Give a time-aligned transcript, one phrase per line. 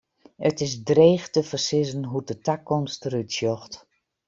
[0.49, 3.73] It is dreech te foarsizzen hoe't de takomst der út sjocht.